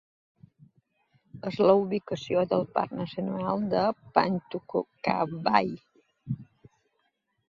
[1.49, 3.83] És la ubicació del Parc Nacional de
[4.15, 5.71] Pawtuckaway.